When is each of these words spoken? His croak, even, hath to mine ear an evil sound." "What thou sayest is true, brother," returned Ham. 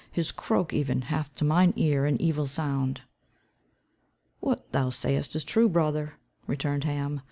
His 0.11 0.31
croak, 0.31 0.73
even, 0.73 1.03
hath 1.03 1.35
to 1.35 1.45
mine 1.45 1.73
ear 1.75 2.07
an 2.07 2.19
evil 2.19 2.47
sound." 2.47 3.01
"What 4.39 4.71
thou 4.71 4.89
sayest 4.89 5.35
is 5.35 5.43
true, 5.43 5.69
brother," 5.69 6.13
returned 6.47 6.85
Ham. 6.85 7.19